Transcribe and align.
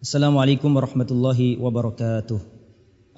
Assalamualaikum 0.00 0.72
warahmatullahi 0.72 1.60
wabarakatuh. 1.60 2.40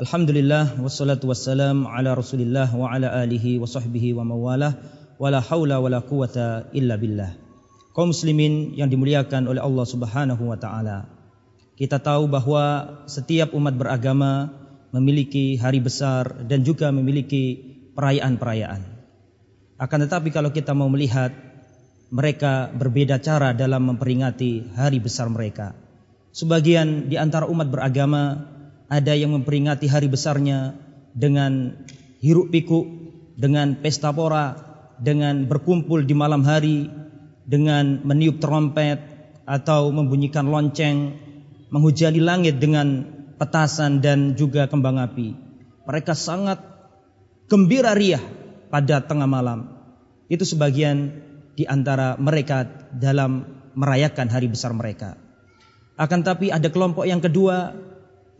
Alhamdulillah 0.02 0.82
wassalatu 0.82 1.30
wassalam 1.30 1.86
ala 1.86 2.10
Rasulillah 2.18 2.66
wa 2.74 2.90
ala 2.90 3.22
alihi 3.22 3.62
wa 3.62 3.70
sahbihi 3.70 4.18
wa 4.18 4.26
mawalah 4.26 4.74
wala 5.14 5.38
haula 5.38 5.78
wala 5.78 6.02
quwata 6.02 6.74
illa 6.74 6.98
billah. 6.98 7.38
Kaum 7.94 8.10
muslimin 8.10 8.74
yang 8.74 8.90
dimuliakan 8.90 9.46
oleh 9.46 9.62
Allah 9.62 9.86
Subhanahu 9.86 10.42
wa 10.42 10.58
taala. 10.58 11.06
Kita 11.78 12.02
tahu 12.02 12.26
bahwa 12.26 12.98
setiap 13.06 13.54
umat 13.54 13.78
beragama 13.78 14.50
memiliki 14.90 15.54
hari 15.62 15.78
besar 15.78 16.34
dan 16.50 16.66
juga 16.66 16.90
memiliki 16.90 17.62
perayaan-perayaan. 17.94 18.82
Akan 19.78 20.02
tetapi 20.02 20.34
kalau 20.34 20.50
kita 20.50 20.74
mau 20.74 20.90
melihat 20.90 21.30
mereka 22.10 22.74
berbeda 22.74 23.22
cara 23.22 23.54
dalam 23.54 23.86
memperingati 23.86 24.74
hari 24.74 24.98
besar 24.98 25.30
mereka. 25.30 25.81
Sebagian 26.32 27.12
di 27.12 27.20
antara 27.20 27.44
umat 27.44 27.68
beragama 27.68 28.48
ada 28.88 29.12
yang 29.12 29.36
memperingati 29.36 29.84
hari 29.84 30.08
besarnya 30.08 30.72
dengan 31.12 31.84
hiruk 32.24 32.48
pikuk, 32.48 32.88
dengan 33.36 33.76
pesta 33.76 34.12
pora, 34.16 34.56
dengan 34.96 35.44
berkumpul 35.44 36.08
di 36.08 36.16
malam 36.16 36.40
hari, 36.40 36.88
dengan 37.44 38.00
meniup 38.00 38.40
trompet 38.40 38.96
atau 39.44 39.92
membunyikan 39.92 40.48
lonceng, 40.48 41.20
menghujani 41.68 42.20
langit 42.24 42.56
dengan 42.56 43.04
petasan 43.36 44.00
dan 44.00 44.32
juga 44.32 44.72
kembang 44.72 45.04
api. 45.04 45.36
Mereka 45.84 46.16
sangat 46.16 46.64
gembira 47.50 47.92
riah 47.92 48.22
pada 48.72 49.04
tengah 49.04 49.28
malam. 49.28 49.68
Itu 50.32 50.48
sebagian 50.48 51.12
di 51.52 51.68
antara 51.68 52.16
mereka 52.16 52.64
dalam 52.96 53.44
merayakan 53.76 54.32
hari 54.32 54.48
besar 54.48 54.72
mereka. 54.72 55.21
Akan 56.02 56.26
tapi 56.26 56.50
ada 56.50 56.66
kelompok 56.66 57.06
yang 57.06 57.22
kedua 57.22 57.78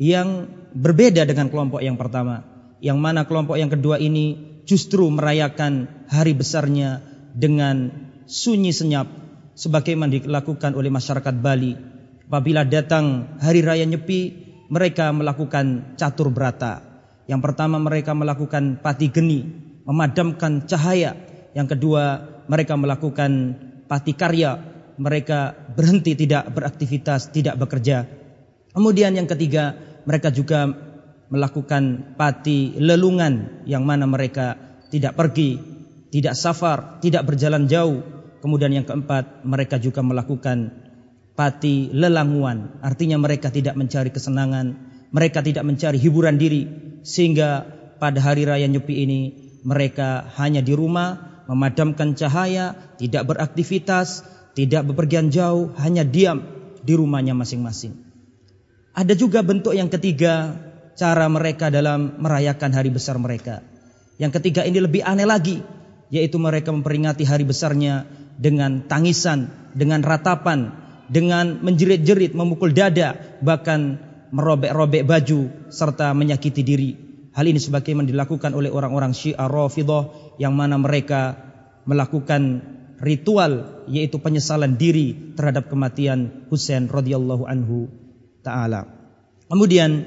yang 0.02 0.50
berbeda 0.74 1.22
dengan 1.22 1.46
kelompok 1.46 1.78
yang 1.78 1.94
pertama. 1.94 2.42
Yang 2.82 2.98
mana 2.98 3.22
kelompok 3.22 3.54
yang 3.54 3.70
kedua 3.70 4.02
ini 4.02 4.58
justru 4.66 5.06
merayakan 5.06 5.86
hari 6.10 6.34
besarnya 6.34 6.98
dengan 7.38 7.94
sunyi 8.26 8.74
senyap 8.74 9.06
sebagaimana 9.54 10.10
dilakukan 10.10 10.74
oleh 10.74 10.90
masyarakat 10.90 11.38
Bali. 11.38 11.78
Apabila 12.26 12.66
datang 12.66 13.38
hari 13.38 13.62
raya 13.62 13.86
Nyepi, 13.86 14.20
mereka 14.66 15.14
melakukan 15.14 15.94
catur 15.94 16.34
berata. 16.34 16.82
Yang 17.30 17.46
pertama 17.46 17.78
mereka 17.78 18.10
melakukan 18.16 18.82
pati 18.82 19.06
geni, 19.06 19.46
memadamkan 19.86 20.66
cahaya. 20.66 21.14
Yang 21.54 21.78
kedua 21.78 22.26
mereka 22.50 22.74
melakukan 22.74 23.54
pati 23.86 24.16
karya, 24.18 24.71
mereka 24.98 25.54
berhenti 25.76 26.16
tidak 26.16 26.52
beraktivitas, 26.52 27.32
tidak 27.32 27.60
bekerja. 27.60 28.04
Kemudian 28.72 29.16
yang 29.16 29.28
ketiga, 29.28 29.76
mereka 30.08 30.32
juga 30.32 30.66
melakukan 31.32 32.14
pati 32.16 32.76
lelungan 32.76 33.64
yang 33.64 33.84
mana 33.88 34.04
mereka 34.04 34.56
tidak 34.92 35.16
pergi, 35.16 35.56
tidak 36.12 36.36
safar, 36.36 37.00
tidak 37.00 37.24
berjalan 37.24 37.64
jauh. 37.68 38.04
Kemudian 38.44 38.74
yang 38.74 38.84
keempat, 38.84 39.46
mereka 39.46 39.80
juga 39.80 40.04
melakukan 40.04 40.72
pati 41.32 41.88
lelanguan. 41.94 42.80
Artinya 42.84 43.16
mereka 43.16 43.48
tidak 43.48 43.78
mencari 43.78 44.12
kesenangan, 44.12 44.76
mereka 45.12 45.40
tidak 45.40 45.64
mencari 45.64 45.96
hiburan 45.96 46.36
diri 46.36 46.68
sehingga 47.04 47.64
pada 47.96 48.18
hari 48.20 48.44
raya 48.44 48.66
Nyepi 48.68 49.04
ini 49.04 49.20
mereka 49.62 50.26
hanya 50.36 50.60
di 50.60 50.74
rumah 50.74 51.32
memadamkan 51.46 52.14
cahaya, 52.18 52.74
tidak 52.98 53.28
beraktivitas, 53.28 54.26
tidak 54.52 54.82
bepergian 54.92 55.32
jauh, 55.32 55.72
hanya 55.80 56.04
diam 56.04 56.44
di 56.82 56.92
rumahnya 56.92 57.32
masing-masing. 57.32 57.96
Ada 58.92 59.16
juga 59.16 59.40
bentuk 59.40 59.72
yang 59.72 59.88
ketiga, 59.88 60.52
cara 60.98 61.24
mereka 61.32 61.72
dalam 61.72 62.20
merayakan 62.20 62.70
hari 62.76 62.92
besar 62.92 63.16
mereka. 63.16 63.64
Yang 64.20 64.40
ketiga 64.40 64.68
ini 64.68 64.78
lebih 64.84 65.00
aneh 65.00 65.24
lagi, 65.24 65.64
yaitu 66.12 66.36
mereka 66.36 66.68
memperingati 66.70 67.24
hari 67.24 67.48
besarnya 67.48 68.04
dengan 68.36 68.84
tangisan, 68.84 69.48
dengan 69.72 70.04
ratapan, 70.04 70.76
dengan 71.08 71.64
menjerit-jerit, 71.64 72.36
memukul 72.36 72.76
dada, 72.76 73.16
bahkan 73.40 73.96
merobek-robek 74.32 75.08
baju 75.08 75.70
serta 75.72 76.12
menyakiti 76.12 76.60
diri. 76.60 76.92
Hal 77.32 77.48
ini 77.48 77.56
sebagaimana 77.56 78.12
dilakukan 78.12 78.52
oleh 78.52 78.68
orang-orang 78.68 79.16
Syiah 79.16 79.48
Rafidhah 79.48 80.36
yang 80.36 80.52
mana 80.52 80.76
mereka 80.76 81.36
melakukan 81.88 82.60
ritual 83.02 83.84
yaitu 83.90 84.22
penyesalan 84.22 84.78
diri 84.78 85.34
terhadap 85.34 85.66
kematian 85.66 86.46
Husain 86.48 86.86
radhiyallahu 86.86 87.44
anhu 87.44 87.90
taala. 88.46 88.86
Kemudian 89.50 90.06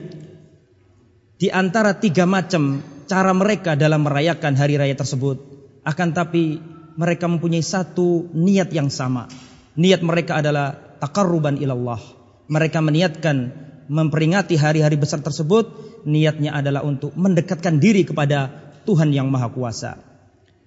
di 1.35 1.51
antara 1.51 1.99
tiga 1.99 2.23
macam 2.23 2.79
cara 3.05 3.35
mereka 3.35 3.75
dalam 3.75 4.07
merayakan 4.07 4.55
hari 4.55 4.79
raya 4.79 4.95
tersebut 4.95 5.37
akan 5.83 6.09
tapi 6.15 6.57
mereka 6.95 7.27
mempunyai 7.27 7.61
satu 7.61 8.31
niat 8.31 8.71
yang 8.71 8.87
sama. 8.87 9.27
Niat 9.75 9.99
mereka 9.99 10.39
adalah 10.39 10.97
takarruban 11.03 11.59
ilallah. 11.59 11.99
Mereka 12.47 12.79
meniatkan 12.79 13.51
memperingati 13.91 14.55
hari-hari 14.55 14.95
besar 14.95 15.19
tersebut 15.19 15.67
niatnya 16.07 16.55
adalah 16.55 16.81
untuk 16.87 17.11
mendekatkan 17.13 17.77
diri 17.77 18.07
kepada 18.07 18.71
Tuhan 18.87 19.11
yang 19.11 19.27
Maha 19.27 19.51
Kuasa. 19.51 20.14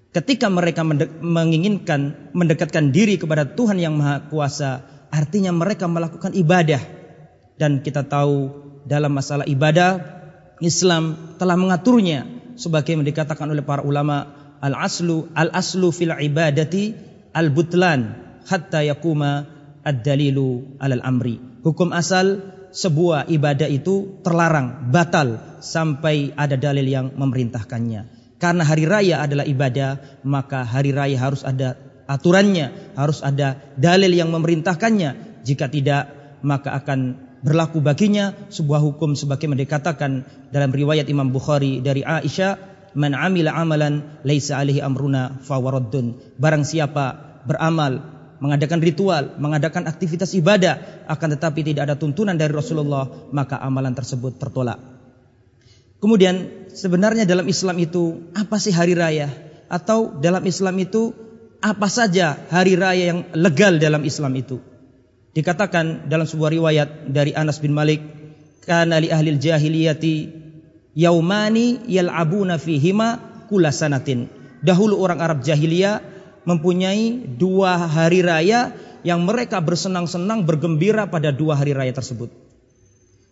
Ketika 0.09 0.49
mereka 0.49 0.83
menginginkan 1.21 2.33
mendekatkan 2.33 2.91
diri 2.97 3.21
kepada 3.21 3.45
Tuhan 3.45 3.77
yang 3.77 3.93
Maha 3.93 4.25
Kuasa, 4.33 4.81
artinya 5.13 5.53
mereka 5.53 5.85
melakukan 5.85 6.33
ibadah. 6.33 6.81
Dan 7.61 7.85
kita 7.85 8.09
tahu 8.09 8.49
dalam 8.89 9.13
masalah 9.13 9.45
ibadah, 9.45 10.01
Islam 10.65 11.37
telah 11.37 11.61
mengaturnya 11.61 12.25
sebagai 12.57 12.97
yang 12.97 13.05
dikatakan 13.05 13.53
oleh 13.53 13.63
para 13.63 13.85
ulama 13.85 14.33
al-aslu 14.65 15.31
al-aslu 15.37 15.95
fil 15.95 16.11
ibadati 16.11 16.97
al-butlan 17.37 18.17
hatta 18.49 18.83
yakuma 18.83 19.45
ad-dalilu 19.85 20.81
alal 20.81 21.05
amri. 21.05 21.37
Hukum 21.63 21.93
asal 21.93 22.41
sebuah 22.73 23.29
ibadah 23.29 23.69
itu 23.69 24.25
terlarang, 24.25 24.89
batal 24.89 25.61
sampai 25.61 26.33
ada 26.33 26.57
dalil 26.57 26.85
yang 26.89 27.13
memerintahkannya. 27.13 28.18
Karena 28.39 28.63
hari 28.63 28.87
raya 28.87 29.19
adalah 29.23 29.43
ibadah, 29.43 30.23
maka 30.23 30.63
hari 30.63 30.95
raya 30.95 31.19
harus 31.19 31.43
ada 31.43 31.75
aturannya, 32.07 32.95
harus 32.95 33.21
ada 33.21 33.59
dalil 33.75 34.15
yang 34.15 34.31
memerintahkannya. 34.31 35.43
Jika 35.43 35.67
tidak, 35.67 36.09
maka 36.47 36.75
akan 36.79 37.29
berlaku 37.43 37.79
baginya 37.83 38.35
sebuah 38.51 38.83
hukum 38.83 39.15
sebagaimana 39.15 39.63
dikatakan 39.63 40.27
dalam 40.51 40.71
riwayat 40.71 41.07
Imam 41.11 41.31
Bukhari 41.31 41.83
dari 41.83 42.03
Aisyah, 42.03 42.59
"Man 42.99 43.15
amila 43.15 43.55
amalan 43.55 44.23
laisa 44.23 44.59
alaihi 44.59 44.83
amruna 44.83 45.39
fawaraddun." 45.43 46.39
Barang 46.39 46.63
siapa 46.63 47.43
beramal, 47.47 48.03
mengadakan 48.39 48.83
ritual, 48.83 49.39
mengadakan 49.39 49.87
aktivitas 49.87 50.35
ibadah 50.35 51.07
akan 51.11 51.29
tetapi 51.39 51.61
tidak 51.63 51.91
ada 51.91 51.95
tuntunan 51.99 52.35
dari 52.35 52.55
Rasulullah, 52.55 53.31
maka 53.35 53.59
amalan 53.59 53.95
tersebut 53.95 54.39
tertolak. 54.39 54.98
Kemudian 55.99 56.67
sebenarnya 56.71 57.27
dalam 57.27 57.47
Islam 57.51 57.77
itu 57.83 58.31
apa 58.35 58.63
sih 58.63 58.71
hari 58.71 58.95
raya? 58.95 59.31
Atau 59.67 60.15
dalam 60.23 60.47
Islam 60.47 60.79
itu 60.79 61.11
apa 61.59 61.91
saja 61.91 62.39
hari 62.55 62.79
raya 62.79 63.11
yang 63.15 63.21
legal 63.35 63.83
dalam 63.83 64.07
Islam 64.07 64.33
itu? 64.39 64.63
Dikatakan 65.35 66.07
dalam 66.07 66.25
sebuah 66.25 66.55
riwayat 66.55 67.11
dari 67.11 67.35
Anas 67.35 67.59
bin 67.59 67.75
Malik, 67.75 68.01
"Kana 68.63 69.03
li 69.03 69.11
ahli 69.11 69.35
jahiliyati 69.37 70.17
yaumani 70.95 71.85
yal'abuna 71.91 72.63
fihima 72.63 73.43
kula 73.51 73.75
sanatin." 73.75 74.31
Dahulu 74.63 74.99
orang 74.99 75.19
Arab 75.19 75.43
jahiliyah 75.43 76.03
mempunyai 76.47 77.27
dua 77.39 77.77
hari 77.91 78.23
raya 78.23 78.73
yang 79.03 79.23
mereka 79.23 79.63
bersenang-senang 79.63 80.47
bergembira 80.47 81.07
pada 81.07 81.31
dua 81.31 81.59
hari 81.59 81.75
raya 81.75 81.95
tersebut. 81.95 82.48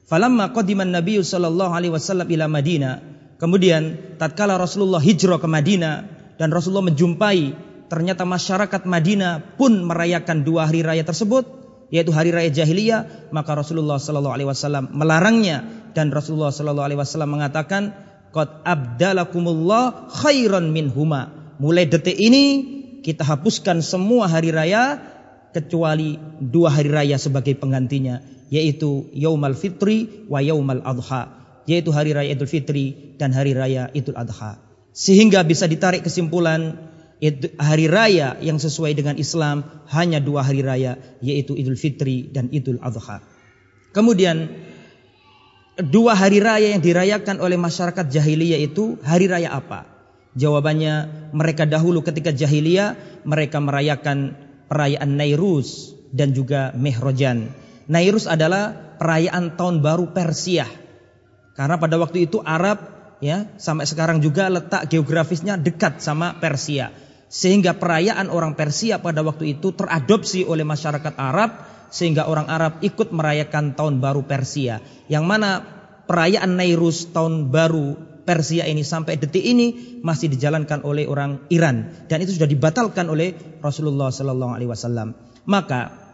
Falamma 0.06 0.54
qadiman 0.54 0.94
Nabi 0.94 1.18
sallallahu 1.18 1.74
alaihi 1.74 1.90
wasallam 1.90 2.30
ila 2.30 2.46
Madinah, 2.46 3.02
kemudian 3.42 4.14
tatkala 4.22 4.54
Rasulullah 4.54 5.02
hijrah 5.02 5.42
ke 5.42 5.50
Madinah 5.50 5.94
dan 6.38 6.54
Rasulullah 6.54 6.94
menjumpai 6.94 7.58
ternyata 7.90 8.22
masyarakat 8.22 8.86
Madinah 8.86 9.58
pun 9.58 9.82
merayakan 9.82 10.46
dua 10.46 10.70
hari 10.70 10.86
raya 10.86 11.02
tersebut, 11.02 11.42
yaitu 11.90 12.14
hari 12.14 12.30
raya 12.30 12.54
jahiliyah, 12.54 13.34
maka 13.34 13.58
Rasulullah 13.58 13.98
sallallahu 13.98 14.30
alaihi 14.30 14.46
wasallam 14.46 14.94
melarangnya 14.94 15.90
dan 15.90 16.14
Rasulullah 16.14 16.54
sallallahu 16.54 16.86
alaihi 16.86 17.02
wasallam 17.02 17.34
mengatakan, 17.34 17.90
"Qad 18.30 18.62
abdalakumullah 18.62 20.06
khairan 20.22 20.70
minhuma." 20.70 21.34
Mulai 21.58 21.90
detik 21.90 22.14
ini 22.14 22.44
kita 23.02 23.26
hapuskan 23.26 23.82
semua 23.82 24.30
hari 24.30 24.54
raya 24.54 25.02
kecuali 25.50 26.14
dua 26.38 26.70
hari 26.70 26.94
raya 26.94 27.18
sebagai 27.18 27.58
penggantinya 27.58 28.35
yaitu 28.48 29.10
Yaumal 29.12 29.58
Fitri 29.58 30.26
wa 30.30 30.38
Yaumal 30.38 30.82
Adha, 30.86 31.34
yaitu 31.66 31.90
hari 31.90 32.14
raya 32.14 32.30
Idul 32.34 32.50
Fitri 32.50 33.16
dan 33.18 33.34
hari 33.34 33.52
raya 33.52 33.90
Idul 33.92 34.16
Adha. 34.16 34.62
Sehingga 34.96 35.44
bisa 35.44 35.68
ditarik 35.68 36.06
kesimpulan 36.06 36.78
hari 37.56 37.86
raya 37.88 38.36
yang 38.40 38.60
sesuai 38.60 38.92
dengan 38.92 39.16
Islam 39.16 39.64
hanya 39.92 40.20
dua 40.20 40.44
hari 40.44 40.60
raya 40.60 40.96
yaitu 41.24 41.56
Idul 41.56 41.76
Fitri 41.76 42.28
dan 42.32 42.48
Idul 42.52 42.80
Adha. 42.80 43.20
Kemudian 43.92 44.52
dua 45.80 46.16
hari 46.16 46.40
raya 46.40 46.72
yang 46.76 46.84
dirayakan 46.84 47.40
oleh 47.40 47.56
masyarakat 47.60 48.08
jahiliyah 48.08 48.60
itu 48.60 49.00
hari 49.04 49.28
raya 49.28 49.52
apa? 49.56 49.88
Jawabannya 50.36 51.28
mereka 51.32 51.64
dahulu 51.64 52.04
ketika 52.04 52.28
jahiliyah 52.28 53.24
mereka 53.24 53.56
merayakan 53.56 54.36
perayaan 54.68 55.16
Nairus 55.16 55.96
dan 56.12 56.36
juga 56.36 56.76
Mehrojan. 56.76 57.65
Nairus 57.86 58.26
adalah 58.26 58.74
perayaan 58.98 59.54
tahun 59.54 59.82
baru 59.82 60.10
Persia. 60.10 60.66
Karena 61.56 61.80
pada 61.80 61.96
waktu 61.96 62.28
itu 62.28 62.42
Arab 62.42 62.82
ya 63.22 63.48
sampai 63.56 63.88
sekarang 63.88 64.20
juga 64.20 64.50
letak 64.52 64.90
geografisnya 64.92 65.56
dekat 65.56 66.02
sama 66.02 66.36
Persia. 66.42 66.92
Sehingga 67.26 67.74
perayaan 67.78 68.30
orang 68.30 68.54
Persia 68.54 69.02
pada 69.02 69.22
waktu 69.22 69.58
itu 69.58 69.74
teradopsi 69.74 70.46
oleh 70.46 70.62
masyarakat 70.62 71.14
Arab 71.18 71.50
sehingga 71.90 72.26
orang 72.26 72.50
Arab 72.50 72.82
ikut 72.82 73.14
merayakan 73.14 73.78
tahun 73.78 74.02
baru 74.02 74.26
Persia. 74.26 74.82
Yang 75.06 75.24
mana 75.26 75.50
perayaan 76.06 76.58
Nairus 76.58 77.10
tahun 77.10 77.50
baru 77.50 77.98
Persia 78.26 78.66
ini 78.66 78.82
sampai 78.82 79.22
detik 79.22 79.42
ini 79.42 79.98
masih 80.02 80.26
dijalankan 80.26 80.82
oleh 80.82 81.06
orang 81.06 81.46
Iran 81.46 81.94
dan 82.10 82.18
itu 82.18 82.34
sudah 82.34 82.50
dibatalkan 82.50 83.06
oleh 83.06 83.38
Rasulullah 83.62 84.10
Sallallahu 84.10 84.52
Alaihi 84.58 84.70
Wasallam. 84.70 85.14
Maka 85.46 86.05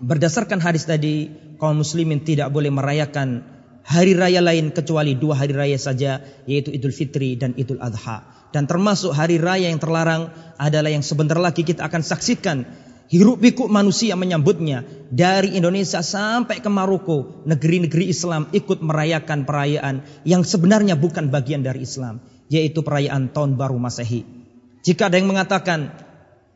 berdasarkan 0.00 0.58
hadis 0.58 0.86
tadi 0.88 1.30
kaum 1.58 1.82
muslimin 1.82 2.22
tidak 2.22 2.50
boleh 2.50 2.70
merayakan 2.70 3.46
hari 3.84 4.16
raya 4.16 4.40
lain 4.40 4.72
kecuali 4.72 5.14
dua 5.14 5.38
hari 5.38 5.54
raya 5.54 5.78
saja 5.78 6.24
yaitu 6.48 6.72
Idul 6.72 6.94
Fitri 6.94 7.36
dan 7.36 7.54
Idul 7.54 7.78
Adha. 7.78 8.48
Dan 8.54 8.70
termasuk 8.70 9.10
hari 9.10 9.42
raya 9.42 9.66
yang 9.66 9.82
terlarang 9.82 10.30
adalah 10.56 10.86
yang 10.86 11.02
sebentar 11.02 11.34
lagi 11.34 11.66
kita 11.66 11.82
akan 11.90 12.02
saksikan 12.06 12.62
hiruk 13.10 13.42
pikuk 13.42 13.68
manusia 13.68 14.16
menyambutnya 14.16 14.86
dari 15.12 15.58
Indonesia 15.58 16.00
sampai 16.00 16.62
ke 16.62 16.70
Maroko 16.70 17.44
negeri-negeri 17.44 18.08
Islam 18.08 18.48
ikut 18.54 18.80
merayakan 18.80 19.44
perayaan 19.44 19.96
yang 20.24 20.46
sebenarnya 20.46 20.96
bukan 20.96 21.28
bagian 21.28 21.60
dari 21.60 21.84
Islam 21.84 22.22
yaitu 22.48 22.80
perayaan 22.80 23.28
tahun 23.28 23.60
baru 23.60 23.76
Masehi 23.76 24.24
jika 24.86 25.12
ada 25.12 25.20
yang 25.20 25.28
mengatakan 25.28 25.92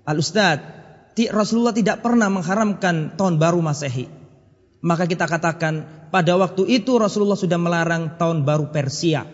Al 0.09 0.17
Ustadz 0.17 0.78
Rasulullah 1.27 1.75
tidak 1.75 2.07
pernah 2.07 2.31
mengharamkan 2.31 3.19
tahun 3.19 3.43
baru 3.43 3.59
Masehi 3.59 4.07
maka 4.79 5.11
kita 5.11 5.27
katakan 5.27 6.07
pada 6.15 6.39
waktu 6.39 6.71
itu 6.71 7.03
Rasulullah 7.03 7.35
sudah 7.35 7.59
melarang 7.59 8.15
tahun 8.15 8.47
baru 8.47 8.71
Persia 8.71 9.27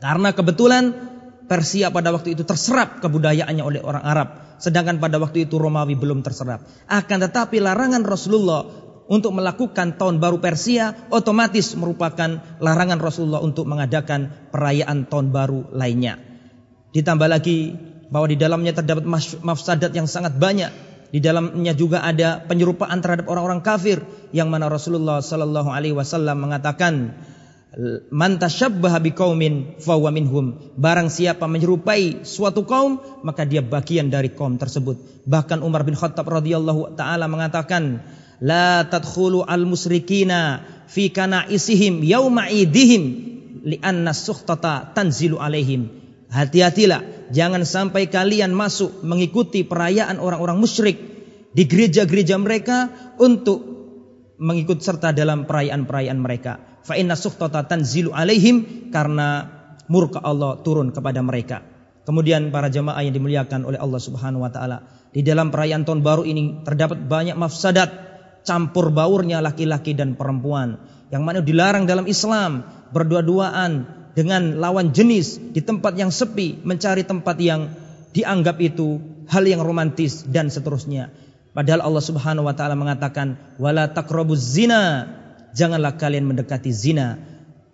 karena 0.00 0.32
kebetulan 0.32 0.96
Persia 1.44 1.92
pada 1.92 2.08
waktu 2.16 2.32
itu 2.32 2.48
terserap 2.48 3.04
kebudayaannya 3.04 3.64
oleh 3.64 3.80
orang 3.84 4.04
Arab 4.04 4.28
sedangkan 4.58 4.98
pada 4.98 5.16
waktu 5.22 5.46
itu 5.46 5.56
Romawi 5.56 5.94
belum 5.94 6.20
terserap. 6.20 6.66
Akan 6.90 7.22
tetapi 7.22 7.62
larangan 7.62 8.02
Rasulullah 8.02 8.66
untuk 9.08 9.32
melakukan 9.32 9.96
tahun 9.96 10.20
baru 10.20 10.42
Persia 10.42 11.08
otomatis 11.08 11.72
merupakan 11.78 12.60
larangan 12.60 13.00
Rasulullah 13.00 13.40
untuk 13.40 13.64
mengadakan 13.64 14.50
perayaan 14.52 15.08
tahun 15.08 15.32
baru 15.32 15.72
lainnya. 15.72 16.20
Ditambah 16.92 17.28
lagi 17.30 17.72
bahwa 18.12 18.26
di 18.28 18.36
dalamnya 18.36 18.76
terdapat 18.76 19.06
mafsadat 19.40 19.94
yang 19.96 20.10
sangat 20.10 20.36
banyak. 20.36 20.87
Di 21.08 21.24
dalamnya 21.24 21.72
juga 21.72 22.04
ada 22.04 22.44
penyerupaan 22.44 23.00
terhadap 23.00 23.32
orang-orang 23.32 23.64
kafir 23.64 24.04
yang 24.36 24.52
mana 24.52 24.68
Rasulullah 24.68 25.24
Sallallahu 25.24 25.72
Alaihi 25.72 25.96
Wasallam 25.96 26.36
mengatakan 26.44 27.16
Man 28.10 28.40
tasyabbaha 28.40 28.98
biqaumin 28.98 29.78
minhum. 30.10 30.46
Barang 30.74 31.12
siapa 31.12 31.44
menyerupai 31.44 32.24
suatu 32.26 32.64
kaum, 32.66 32.98
maka 33.22 33.44
dia 33.44 33.60
bagian 33.60 34.10
dari 34.10 34.32
kaum 34.32 34.56
tersebut. 34.58 34.98
Bahkan 35.28 35.60
Umar 35.60 35.84
bin 35.84 35.94
Khattab 35.94 36.26
radhiyallahu 36.26 36.96
taala 36.96 37.28
mengatakan, 37.30 38.02
"La 38.40 38.88
tadkhulu 38.88 39.44
al-musyrikina 39.44 40.64
fi 40.88 41.12
kana'isihim 41.12 42.02
yauma 42.02 42.48
idihim 42.48 43.02
li'anna 43.62 44.10
sukhtata 44.10 44.96
tanzilu 44.96 45.36
alaihim." 45.38 45.92
Hati-hatilah, 46.32 47.04
jangan 47.30 47.64
sampai 47.64 48.08
kalian 48.08 48.52
masuk 48.52 49.04
mengikuti 49.04 49.64
perayaan 49.64 50.20
orang-orang 50.20 50.58
musyrik 50.58 50.96
di 51.52 51.64
gereja-gereja 51.64 52.36
mereka 52.36 52.92
untuk 53.20 53.64
mengikut 54.38 54.78
serta 54.80 55.10
dalam 55.10 55.48
perayaan-perayaan 55.48 56.20
mereka 56.20 56.68
fa 56.88 56.96
inna 56.96 57.18
sukhtata 57.18 57.68
tanzilu 57.68 58.16
alaihim 58.16 58.88
karena 58.88 59.58
murka 59.92 60.24
Allah 60.24 60.60
turun 60.64 60.92
kepada 60.92 61.20
mereka. 61.24 61.64
Kemudian 62.08 62.48
para 62.48 62.72
jemaah 62.72 63.04
yang 63.04 63.12
dimuliakan 63.12 63.68
oleh 63.68 63.76
Allah 63.76 64.00
Subhanahu 64.00 64.40
wa 64.40 64.48
taala, 64.48 64.88
di 65.12 65.20
dalam 65.20 65.52
perayaan 65.52 65.84
tahun 65.84 66.00
baru 66.00 66.24
ini 66.24 66.64
terdapat 66.64 67.04
banyak 67.04 67.36
mafsadat, 67.36 67.90
campur 68.48 68.88
baurnya 68.88 69.44
laki-laki 69.44 69.92
dan 69.92 70.16
perempuan 70.16 70.80
yang 71.12 71.24
mana 71.24 71.44
dilarang 71.44 71.84
dalam 71.84 72.08
Islam 72.08 72.64
berdua-duaan 72.96 73.84
dengan 74.14 74.60
lawan 74.60 74.92
jenis 74.92 75.40
di 75.52 75.60
tempat 75.60 75.96
yang 75.96 76.12
sepi, 76.12 76.62
mencari 76.62 77.04
tempat 77.04 77.36
yang 77.40 77.72
dianggap 78.12 78.56
itu 78.62 79.00
hal 79.28 79.44
yang 79.44 79.60
romantis 79.60 80.24
dan 80.24 80.48
seterusnya. 80.48 81.12
Padahal 81.52 81.84
Allah 81.84 82.04
Subhanahu 82.04 82.46
wa 82.48 82.54
taala 82.54 82.78
mengatakan 82.78 83.56
wala 83.58 83.90
taqrabuz 83.90 84.40
zina 84.40 85.10
janganlah 85.52 85.96
kalian 85.96 86.28
mendekati 86.28 86.72
zina. 86.72 87.18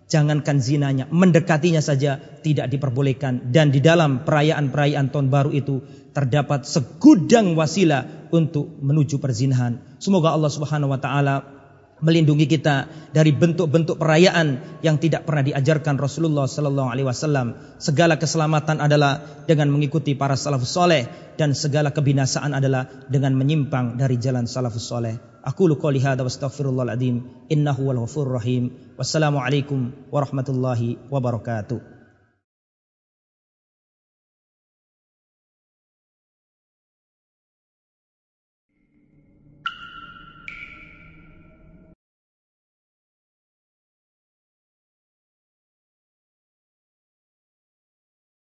Jangankan 0.05 0.61
zinanya, 0.61 1.09
mendekatinya 1.09 1.81
saja 1.81 2.21
tidak 2.45 2.69
diperbolehkan. 2.69 3.49
Dan 3.49 3.73
di 3.73 3.81
dalam 3.81 4.21
perayaan-perayaan 4.21 5.09
tahun 5.09 5.33
baru 5.33 5.49
itu 5.49 5.81
terdapat 6.13 6.69
segudang 6.69 7.57
wasilah 7.57 8.29
untuk 8.29 8.69
menuju 8.85 9.17
perzinahan. 9.17 9.81
Semoga 9.97 10.37
Allah 10.37 10.53
Subhanahu 10.53 10.93
wa 10.93 11.01
taala 11.01 11.54
melindungi 12.03 12.43
kita 12.49 12.91
dari 13.15 13.31
bentuk-bentuk 13.31 13.95
perayaan 13.95 14.79
yang 14.83 14.99
tidak 14.99 15.23
pernah 15.23 15.47
diajarkan 15.47 15.95
Rasulullah 15.95 16.43
Sallallahu 16.43 16.91
Alaihi 16.91 17.07
Wasallam. 17.07 17.55
Segala 17.79 18.19
keselamatan 18.19 18.83
adalah 18.83 19.23
dengan 19.47 19.71
mengikuti 19.71 20.11
para 20.11 20.35
salafus 20.35 20.75
soleh 20.75 21.07
dan 21.39 21.55
segala 21.55 21.95
kebinasaan 21.95 22.51
adalah 22.51 22.87
dengan 23.07 23.35
menyimpang 23.39 23.95
dari 23.95 24.19
jalan 24.19 24.43
salafus 24.43 24.91
soleh. 24.91 25.15
Aku 25.45 25.69
lu 25.69 25.77
qouli 25.77 26.01
hadza 26.01 26.25
wa 26.25 26.31
innahu 27.47 27.81
wal 27.87 28.01
rahim. 28.27 28.73
Wassalamualaikum 28.97 30.11
warahmatullahi 30.11 30.97
wabarakatuh. 31.07 31.94